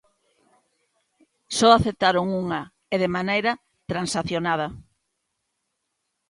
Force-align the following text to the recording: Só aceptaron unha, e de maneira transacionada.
Só 1.57 1.67
aceptaron 1.73 2.25
unha, 2.41 2.61
e 2.93 2.95
de 3.01 3.09
maneira 3.15 3.51
transacionada. 3.91 4.67